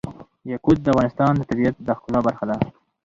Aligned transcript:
یاقوت 0.51 0.79
د 0.83 0.87
افغانستان 0.93 1.31
د 1.35 1.41
طبیعت 1.49 1.75
د 1.79 1.89
ښکلا 1.97 2.19
برخه 2.27 2.43
ده. 2.49 2.55